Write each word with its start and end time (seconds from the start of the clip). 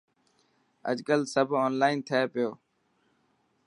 اڄڪل 0.89 1.21
سب 1.33 1.47
اونلائن 1.61 1.97
ٿي 2.07 2.21
پيو. 2.33 2.49